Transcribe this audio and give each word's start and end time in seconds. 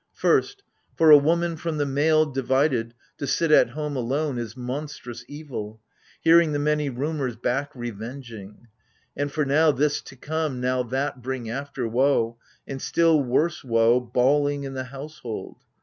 First: 0.15 0.63
for 0.97 1.11
a 1.11 1.17
woman, 1.19 1.55
from 1.55 1.77
the 1.77 1.85
male 1.85 2.25
divided, 2.25 2.95
To 3.19 3.27
sit 3.27 3.51
at 3.51 3.69
home 3.69 3.95
alone, 3.95 4.39
is 4.39 4.57
monstrous 4.57 5.23
evil— 5.27 5.79
Hearing 6.23 6.53
the 6.53 6.57
many 6.57 6.89
rumours 6.89 7.35
back 7.35 7.69
revenging: 7.75 8.65
And 9.15 9.31
for 9.31 9.45
now 9.45 9.71
This 9.71 10.01
to 10.01 10.15
come, 10.15 10.59
now 10.59 10.81
That 10.81 11.21
bring 11.21 11.51
after 11.51 11.87
Woe, 11.87 12.39
and 12.65 12.81
still 12.81 13.21
worse 13.23 13.63
woe, 13.63 13.99
bawling 13.99 14.63
in 14.63 14.73
the 14.73 14.85
household 14.85 15.57